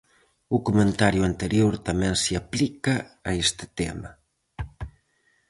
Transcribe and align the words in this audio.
O 0.55 0.57
comentario 0.67 1.21
anterior 1.31 1.73
tamén 1.87 2.13
se 2.23 2.33
aplica 2.41 2.95
a 3.29 3.31
este 3.45 3.65
tema. 3.79 4.09